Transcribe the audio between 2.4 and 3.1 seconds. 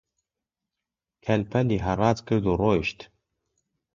و ڕۆیشت